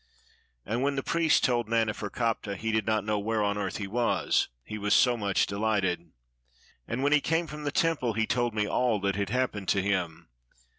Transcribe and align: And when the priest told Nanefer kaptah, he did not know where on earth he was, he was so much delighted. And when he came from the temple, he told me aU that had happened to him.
And 0.65 0.81
when 0.81 0.95
the 0.95 1.03
priest 1.03 1.43
told 1.43 1.69
Nanefer 1.69 2.09
kaptah, 2.09 2.55
he 2.55 2.71
did 2.71 2.87
not 2.87 3.03
know 3.05 3.19
where 3.19 3.43
on 3.43 3.55
earth 3.55 3.77
he 3.77 3.85
was, 3.85 4.49
he 4.63 4.79
was 4.79 4.95
so 4.95 5.15
much 5.15 5.45
delighted. 5.45 6.11
And 6.87 7.03
when 7.03 7.11
he 7.13 7.21
came 7.21 7.45
from 7.45 7.65
the 7.65 7.71
temple, 7.71 8.13
he 8.13 8.25
told 8.25 8.55
me 8.55 8.67
aU 8.67 8.97
that 9.01 9.15
had 9.15 9.29
happened 9.29 9.67
to 9.67 9.81
him. 9.83 10.27